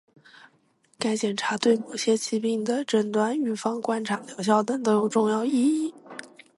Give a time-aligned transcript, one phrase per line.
[0.97, 5.51] 该检查对某些疾病的诊断、预防、观察疗效等都有重要意
[5.85, 5.93] 义